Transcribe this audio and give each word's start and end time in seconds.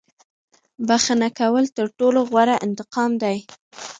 •بښنه 0.87 1.29
کول 1.39 1.65
تر 1.77 1.87
ټولو 1.97 2.19
غوره 2.29 2.55
انتقام 2.65 3.11
دی. 3.23 3.37